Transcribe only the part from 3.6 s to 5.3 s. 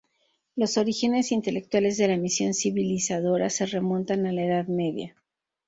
remontan a la Edad Media.